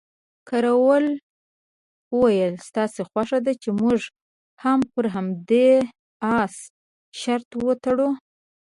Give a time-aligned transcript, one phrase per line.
[0.49, 1.05] کراول
[2.17, 3.99] وویل، ستاسې خوښه ده چې موږ
[4.63, 5.71] هم پر همدې
[6.39, 6.55] اس
[7.19, 8.09] شرط وتړو؟